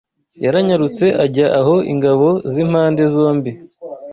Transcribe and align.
yaranyarutse 0.43 1.05
ajya 1.25 1.47
aho 1.59 1.75
ingabo 1.93 2.27
z’impande 2.51 3.03
zombie 3.13 3.53